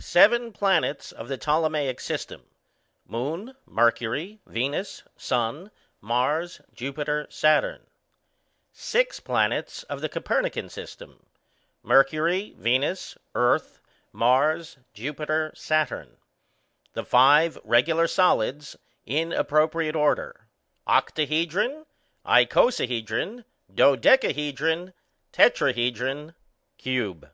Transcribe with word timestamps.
_Seven 0.00 0.54
planets 0.54 1.12
of 1.12 1.28
the 1.28 1.36
Ptolemaic 1.36 2.00
system_ 2.00 2.40
Moon, 3.04 3.54
Mercury, 3.66 4.40
Venus, 4.46 5.02
Sun, 5.18 5.70
Mars, 6.00 6.62
Jupiter, 6.72 7.26
Saturn. 7.28 7.86
_Six 8.74 9.22
planets 9.22 9.82
of 9.82 10.00
the 10.00 10.08
Copernican 10.08 10.70
system_ 10.70 11.10
Mercury, 11.82 12.54
Venus, 12.56 13.18
Earth, 13.34 13.82
Mars, 14.10 14.78
Jupiter, 14.94 15.52
Saturn. 15.54 16.16
_The 16.94 17.06
five 17.06 17.58
regular 17.62 18.06
solids, 18.06 18.74
in 19.04 19.34
appropriate 19.34 19.94
order_ 19.96 20.46
Octahedron, 20.90 21.84
Icosahedron, 22.24 23.44
Dodecahedron, 23.74 24.94
Tetrahedron, 25.30 26.34
Cube. 26.78 27.30